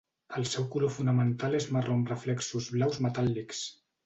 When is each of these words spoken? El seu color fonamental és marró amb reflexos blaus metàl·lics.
El 0.39 0.45
seu 0.53 0.63
color 0.75 0.91
fonamental 0.95 1.57
és 1.59 1.67
marró 1.75 1.99
amb 1.99 2.09
reflexos 2.15 2.71
blaus 2.79 2.99
metàl·lics. 3.09 3.63